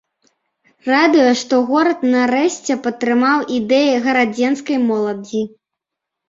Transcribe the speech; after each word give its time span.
Радуе, 0.91 1.33
што 1.41 1.59
горад 1.69 1.99
нарэшце 2.15 2.77
падтрымаў 2.87 3.45
ідэі 3.59 3.93
гарадзенскай 4.07 4.77
моладзі. 4.89 5.45